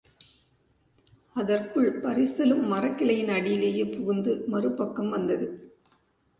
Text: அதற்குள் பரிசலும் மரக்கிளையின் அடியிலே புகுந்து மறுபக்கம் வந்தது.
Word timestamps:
அதற்குள் 1.35 2.01
பரிசலும் 2.01 2.63
மரக்கிளையின் 2.71 3.31
அடியிலே 3.31 3.85
புகுந்து 3.85 4.43
மறுபக்கம் 4.47 5.09
வந்தது. 5.09 5.47